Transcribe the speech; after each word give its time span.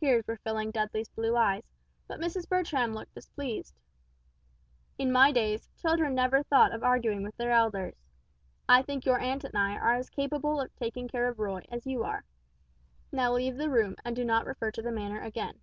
Tears 0.00 0.24
were 0.26 0.40
filling 0.42 0.72
Dudley's 0.72 1.08
blue 1.08 1.36
eyes, 1.36 1.62
but 2.08 2.18
Mrs. 2.18 2.48
Bertram 2.48 2.94
looked 2.94 3.14
displeased. 3.14 3.78
"In 4.98 5.12
my 5.12 5.30
days, 5.30 5.68
children 5.80 6.16
never 6.16 6.42
thought 6.42 6.74
of 6.74 6.82
arguing 6.82 7.22
with 7.22 7.36
their 7.36 7.52
elders. 7.52 7.94
I 8.68 8.82
think 8.82 9.06
your 9.06 9.20
aunt 9.20 9.44
and 9.44 9.54
I 9.56 9.76
are 9.78 9.94
as 9.94 10.10
capable 10.10 10.60
of 10.60 10.74
taking 10.74 11.06
care 11.06 11.28
of 11.28 11.38
Roy 11.38 11.64
as 11.70 11.86
you 11.86 12.02
are. 12.02 12.24
Now 13.12 13.34
leave 13.34 13.56
the 13.56 13.70
room, 13.70 13.94
and 14.04 14.16
do 14.16 14.24
not 14.24 14.46
refer 14.46 14.72
to 14.72 14.82
the 14.82 14.90
matter 14.90 15.20
again." 15.20 15.60